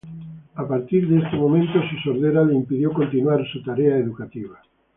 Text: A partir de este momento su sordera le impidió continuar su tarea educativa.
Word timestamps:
A 0.55 0.67
partir 0.67 1.07
de 1.07 1.19
este 1.19 1.37
momento 1.37 1.73
su 1.87 1.95
sordera 2.09 2.43
le 2.43 2.55
impidió 2.55 2.91
continuar 2.91 3.45
su 3.53 3.61
tarea 3.61 3.97
educativa. 3.97 4.59